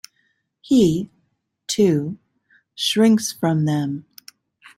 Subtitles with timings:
[0.61, 1.11] He,
[1.67, 2.17] too,
[2.75, 4.07] shrinks from them.